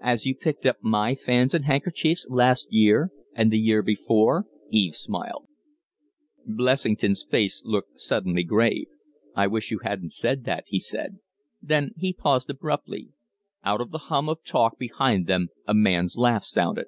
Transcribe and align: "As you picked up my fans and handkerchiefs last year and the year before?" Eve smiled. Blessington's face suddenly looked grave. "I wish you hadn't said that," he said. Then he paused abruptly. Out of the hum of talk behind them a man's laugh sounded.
"As 0.00 0.26
you 0.26 0.34
picked 0.34 0.66
up 0.66 0.78
my 0.82 1.14
fans 1.14 1.54
and 1.54 1.66
handkerchiefs 1.66 2.26
last 2.28 2.72
year 2.72 3.12
and 3.32 3.52
the 3.52 3.60
year 3.60 3.80
before?" 3.80 4.46
Eve 4.72 4.96
smiled. 4.96 5.46
Blessington's 6.44 7.22
face 7.24 7.62
suddenly 7.94 8.42
looked 8.42 8.48
grave. 8.48 8.88
"I 9.36 9.46
wish 9.46 9.70
you 9.70 9.78
hadn't 9.84 10.14
said 10.14 10.42
that," 10.46 10.64
he 10.66 10.80
said. 10.80 11.20
Then 11.62 11.92
he 11.96 12.12
paused 12.12 12.50
abruptly. 12.50 13.10
Out 13.62 13.80
of 13.80 13.92
the 13.92 13.98
hum 14.10 14.28
of 14.28 14.42
talk 14.42 14.80
behind 14.80 15.28
them 15.28 15.50
a 15.64 15.74
man's 15.74 16.16
laugh 16.16 16.42
sounded. 16.42 16.86